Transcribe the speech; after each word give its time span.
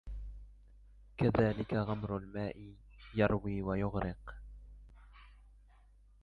كذلك 1.17 1.73
غمر 1.73 2.17
الماء 2.17 2.75
يروي 3.15 3.61
ويغرق 3.61 4.35